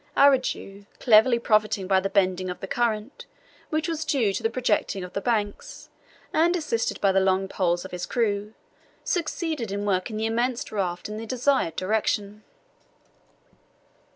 [0.17, 3.27] Araujo, cleverly profiting by the bendings of the current,
[3.69, 5.89] which were due to the projections of the banks,
[6.33, 8.55] and assisted by the long poles of his crew,
[9.03, 12.43] succeeded in working the immense raft in the desired direction.